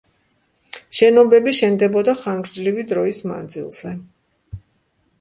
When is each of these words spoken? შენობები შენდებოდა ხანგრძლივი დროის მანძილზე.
შენობები 0.99 1.53
შენდებოდა 1.59 2.17
ხანგრძლივი 2.23 2.89
დროის 2.95 3.23
მანძილზე. 3.33 3.97